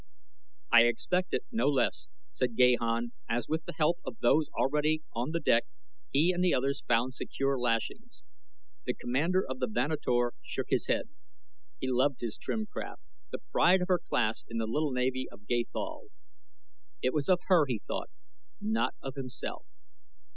[0.71, 5.39] "I expected no less," said Gahan, as with the help of those already on the
[5.39, 5.67] deck
[6.09, 8.23] he and the others found secure lashings.
[8.87, 11.09] The commander of the Vanator shook his head.
[11.79, 15.45] He loved his trim craft, the pride of her class in the little navy of
[15.45, 16.07] Gathol.
[17.03, 18.09] It was of her he thought
[18.59, 19.67] not of himself.